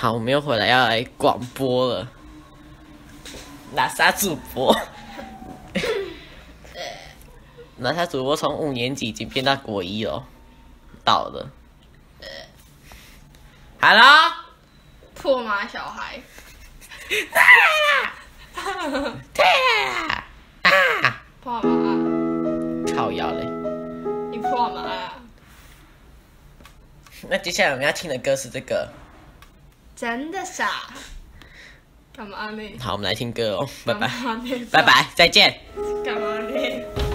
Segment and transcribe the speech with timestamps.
[0.00, 2.08] 好，我们又回来要来广播了。
[3.74, 4.74] 哪吒主播，
[7.76, 10.24] 哪吒主播从五年级已经变到国一了，
[11.04, 11.50] 倒了。
[13.78, 14.32] Hello，
[15.14, 16.22] 破马小孩，啊
[17.34, 17.42] 来
[17.92, 18.14] 啦！
[18.54, 19.44] 哈哈，退
[19.84, 20.24] 啦！
[20.62, 23.44] 啊，破马，吵要嘞！
[24.30, 25.12] 你破马？
[27.28, 28.90] 那接下来我们要听的歌是这个。
[30.00, 30.70] 真的傻。
[32.16, 32.62] 干嘛呢？
[32.80, 34.10] 好，我们来听歌哦，拜拜，
[34.72, 35.60] 拜拜，再见。
[36.02, 37.09] 干嘛呢？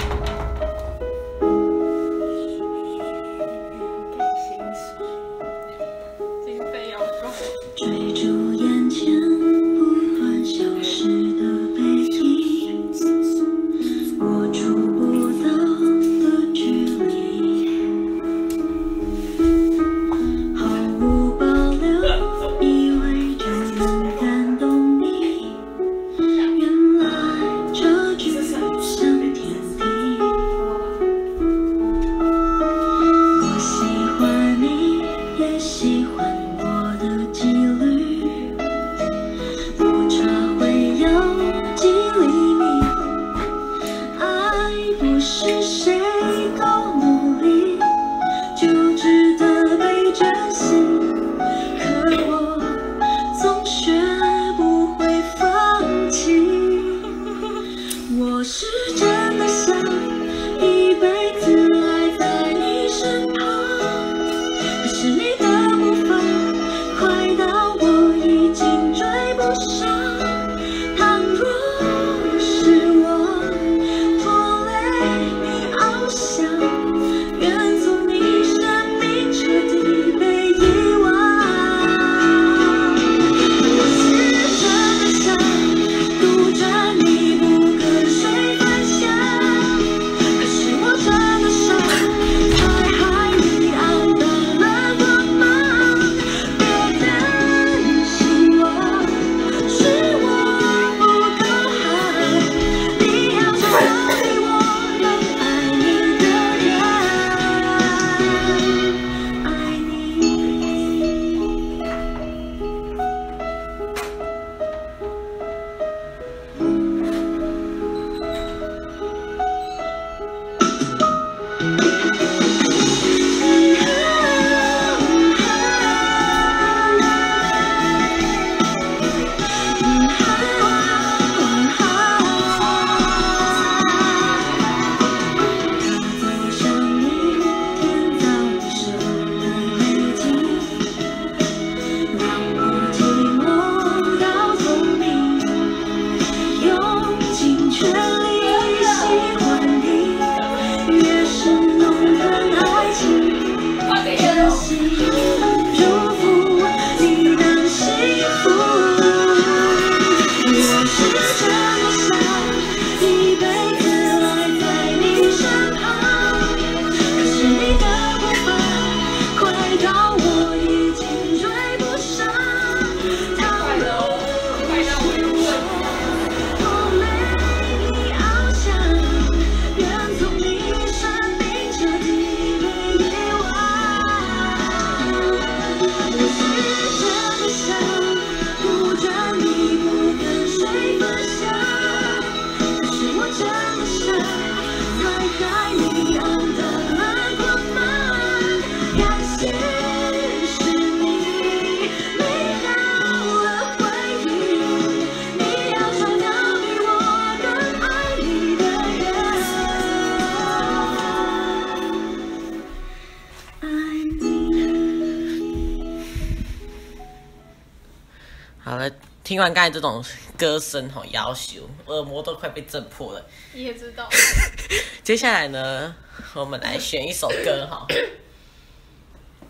[219.35, 220.01] 听完刚才这种
[220.37, 223.21] 歌声吼，要求耳膜都快被震破了。
[223.51, 224.07] 你也知道。
[225.03, 225.93] 接下来呢，
[226.33, 227.85] 我们来选一首歌哈。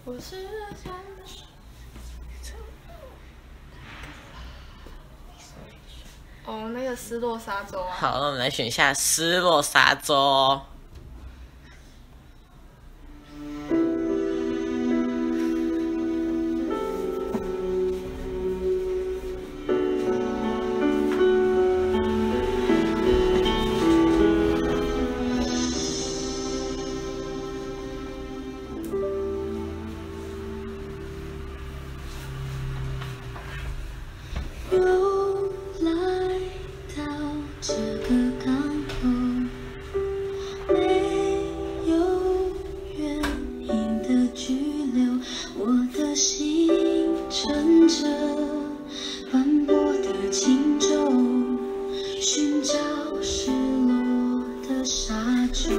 [0.03, 0.47] 我是
[6.45, 7.95] 哦，那个失落沙洲啊。
[7.95, 10.59] 好，那我们来选一下失落沙洲。
[52.27, 52.73] 寻找
[53.21, 55.13] 失落的沙
[55.53, 55.69] 洲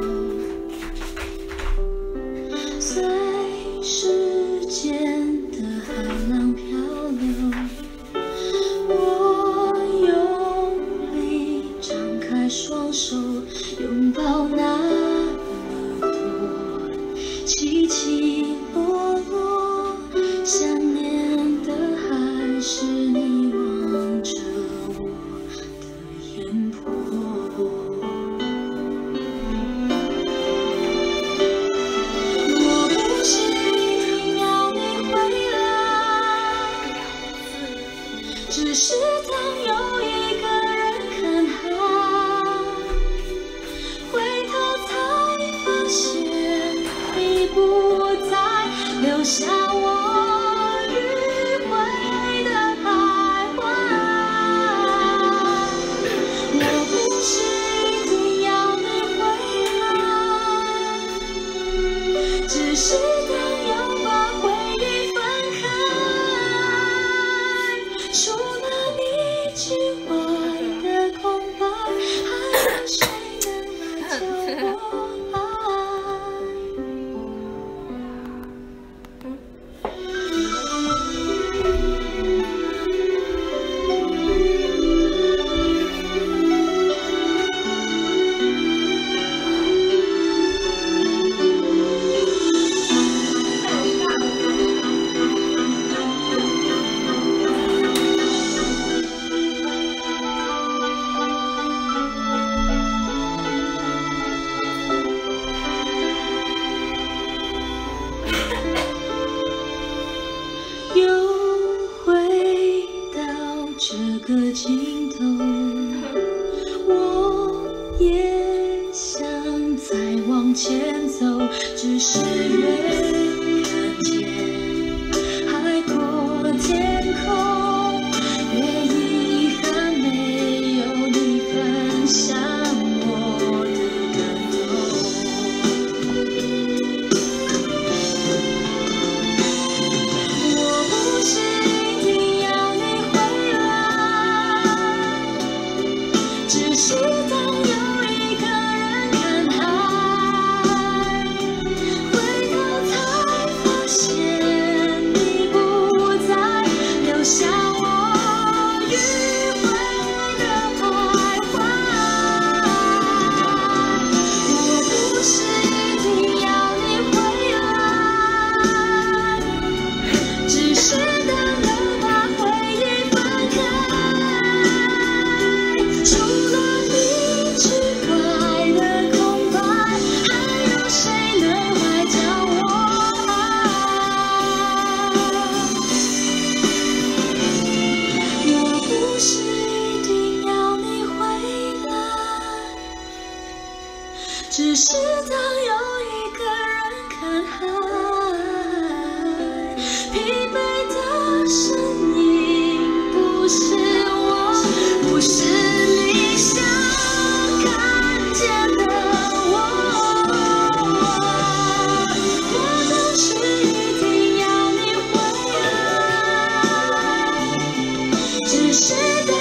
[218.78, 219.35] 是的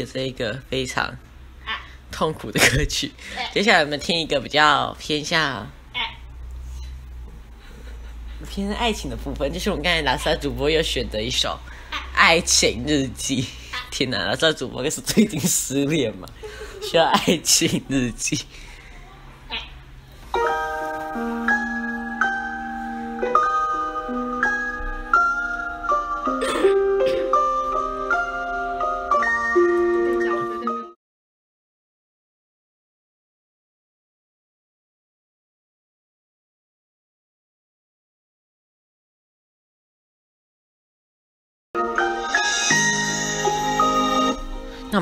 [0.00, 1.16] 的这一个非常
[2.10, 3.12] 痛苦的歌曲。
[3.52, 5.70] 接下来我们听一个比较偏向
[8.48, 11.58] 偏爱情的部分，就是我们刚才拉萨主播又选择一首
[12.14, 13.42] 《爱情日记》。
[13.90, 16.28] 天哪，拉萨主播是最近失恋嘛？
[16.82, 18.44] 需要爱情日记。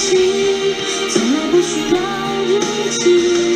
[0.00, 0.18] 情
[1.10, 3.49] 从来不需要勇气？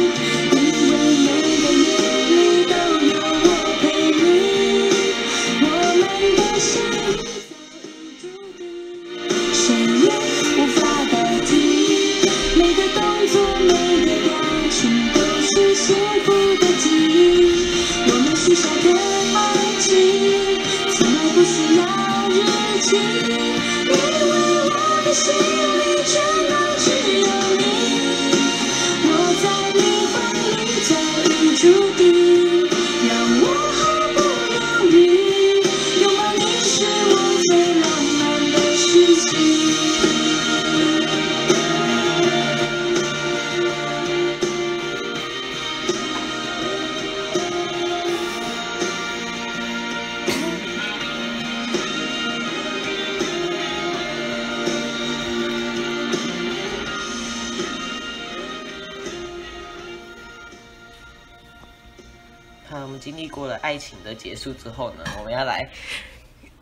[63.34, 65.68] 过了爱情的结束之后呢， 我们要来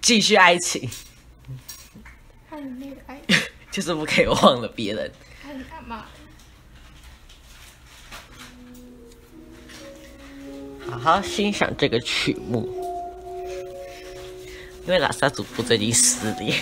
[0.01, 0.89] 继续爱情，
[2.49, 3.37] 暗恋的爱情，
[3.71, 5.13] 就是不可以忘了别人。
[5.43, 6.07] 看干嘛？
[10.89, 12.67] 好好欣赏这个曲目，
[14.85, 16.59] 因为拉萨主播最近失恋。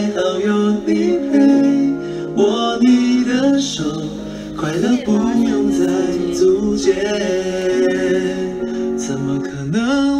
[0.00, 1.92] 还好有你陪，
[2.34, 3.84] 握你的手，
[4.56, 5.84] 快乐不用再
[6.32, 6.94] 阻截，
[8.96, 10.19] 怎么可能？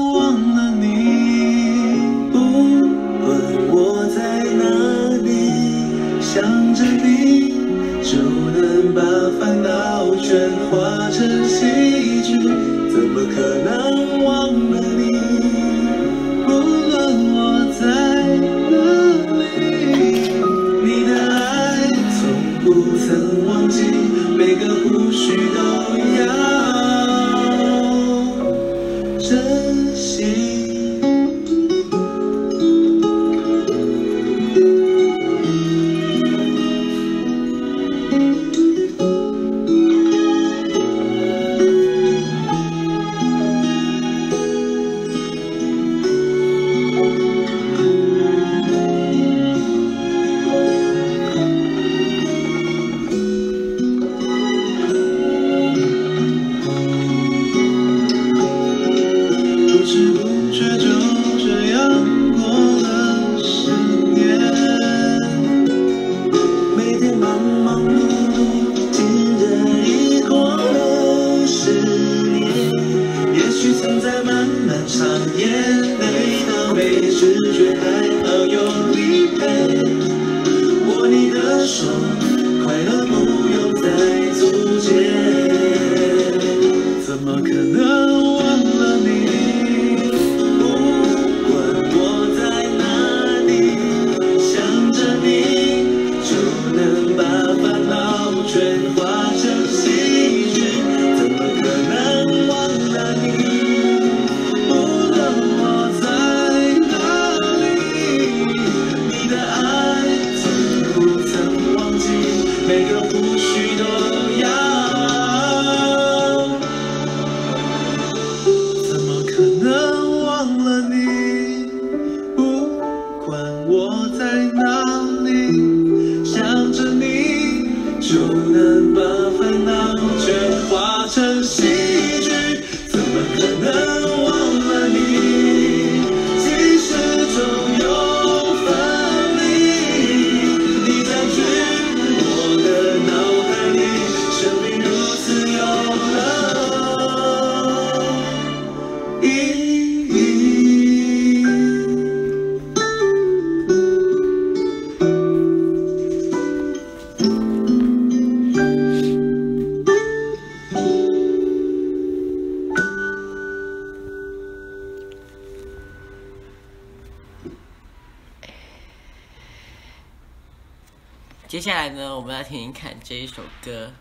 [171.70, 173.92] 接下来呢，我们来听听看这一首歌，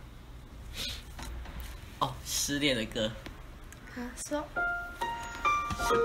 [1.99, 3.11] 哦，失恋的歌。
[3.93, 4.43] 好说，
[5.77, 6.01] 是的，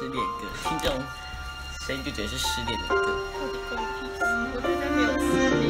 [0.00, 0.98] 失恋歌，听这种
[1.86, 2.94] 声音就觉得是失恋的歌。
[3.34, 4.08] 我的狗屁，
[4.54, 4.60] 我
[4.96, 5.61] 没有。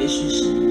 [0.00, 0.69] 也许是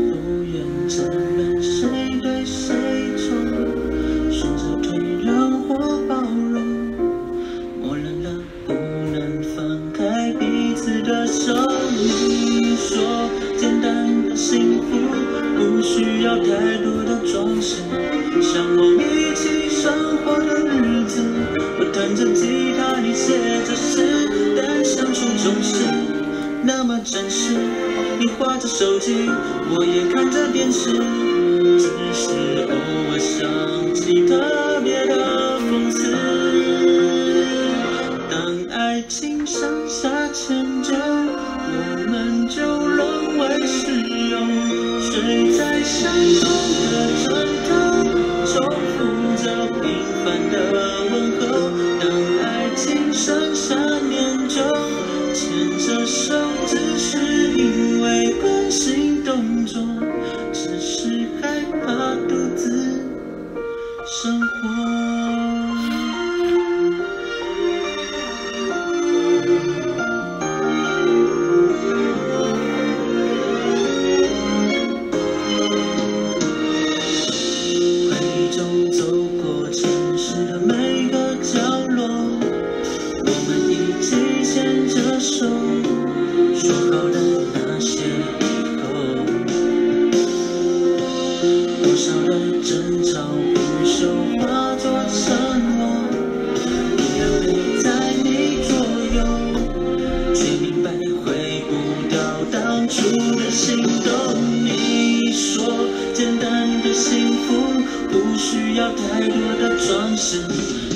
[109.59, 110.41] 的装饰，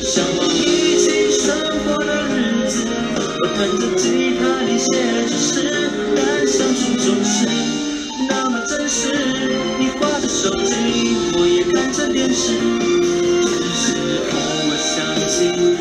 [0.02, 2.86] 向往一起生活的日子。
[3.15, 4.88] 我弹着吉他，你写
[5.28, 7.45] 着诗，但相处总是
[8.30, 9.12] 那么真实。
[9.78, 10.73] 你画着手机，
[11.36, 12.54] 我也看着电视，
[13.45, 13.93] 只是
[14.32, 14.95] 我想
[15.28, 15.72] 起。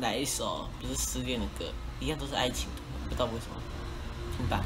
[0.00, 1.64] 来一首不是失恋的歌，
[2.00, 3.56] 一样都是爱情的，不知道为什么，
[4.36, 4.62] 听吧。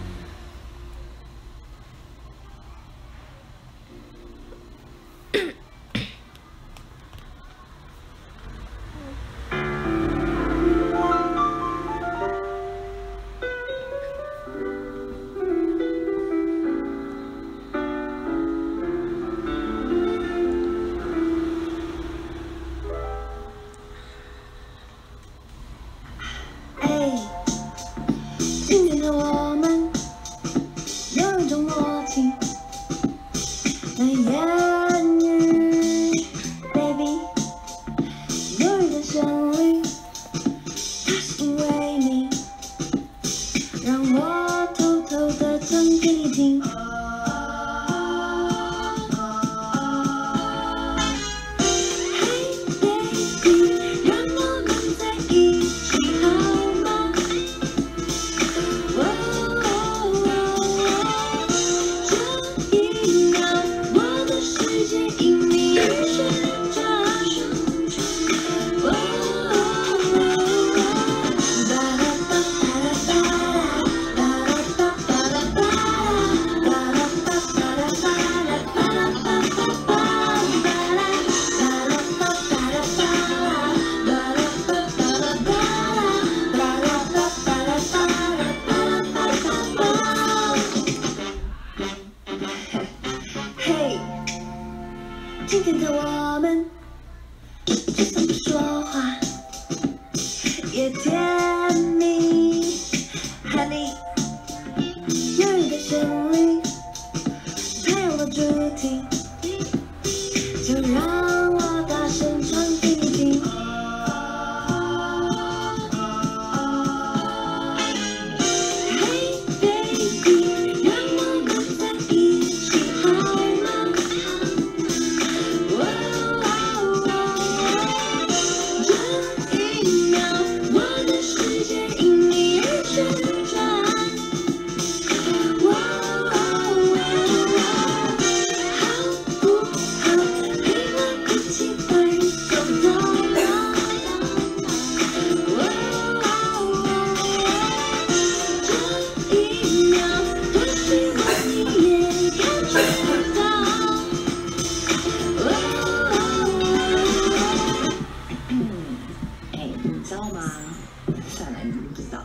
[161.28, 162.24] 算了，你不知道。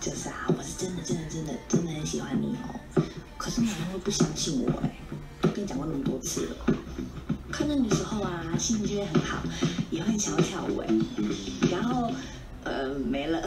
[0.00, 3.02] 就是啊，我是真的真的真的真的很喜欢你哦。
[3.38, 4.96] 可是你好像会不相信我哎，
[5.40, 6.56] 都跟你讲过那么多次了。
[7.50, 9.42] 看到你的时候啊，心情就会很好，
[9.90, 10.88] 也会想要跳舞哎。
[11.70, 12.12] 然后，
[12.64, 13.42] 呃，没了。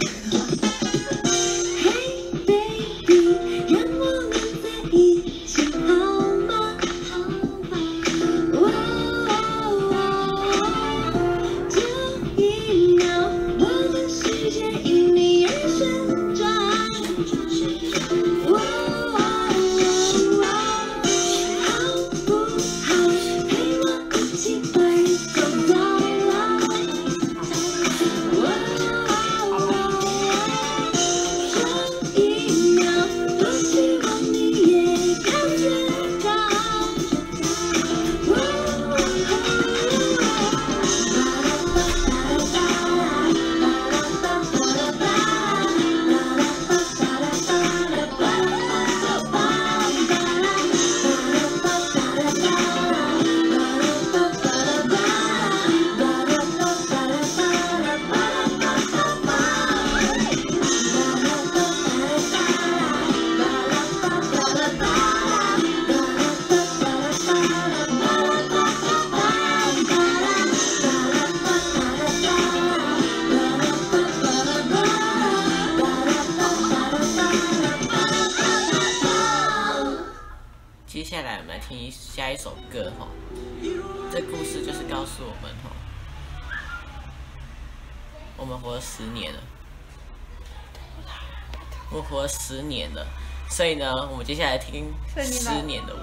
[94.27, 96.01] 接下来听所以你老十年的我。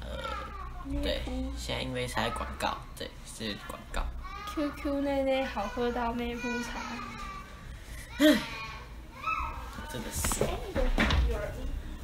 [0.00, 0.24] 呃，
[1.02, 1.20] 对，
[1.54, 4.00] 现在因为是在广告，对，是广告。
[4.54, 6.80] QQ 内内好喝到妹夫茶。
[9.92, 10.46] 真的是。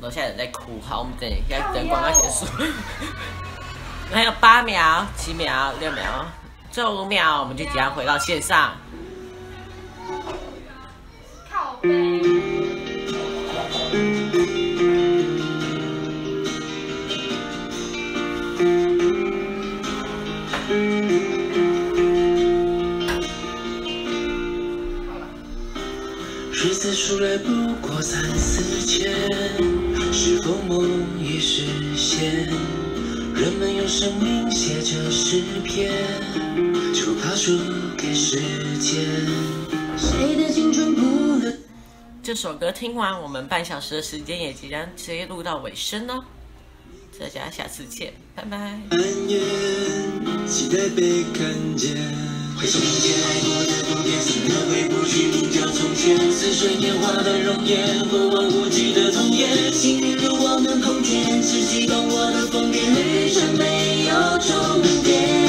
[0.02, 2.44] 楼下人在哭，好，我们等一下等广告结束。
[4.12, 6.26] 还有八秒、七秒、六秒，
[6.70, 8.76] 最后五秒，我们就即将回到线上。
[26.53, 29.12] 日子数来不过三四千，
[30.12, 30.88] 是否梦
[31.22, 31.62] 已实
[31.96, 32.49] 现？
[33.35, 35.92] 人们用生命写着诗篇，
[36.92, 37.57] 就怕输
[37.96, 38.38] 给时
[38.79, 39.05] 间。
[39.96, 40.56] 谁的？
[42.26, 46.24] 这首歌听完，我们半小时的时间也即将接入到尾声哦。
[47.20, 48.58] 大家下次见，拜拜。
[48.90, 49.40] 蔓延，
[50.44, 51.94] 期待被看见。
[52.58, 56.18] 回首梦见爱过的冬天，心和回不去名叫从前。
[56.32, 59.72] 似水年华的容颜，过往无惧的童颜。
[59.72, 65.45] 幸运如我们空间，是激动我的疯癫，旅程没有终点。